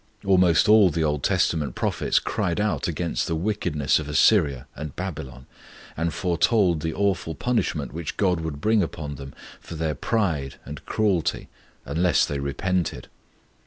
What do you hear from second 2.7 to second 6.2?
against the wickedness of Assyria and Babylon, and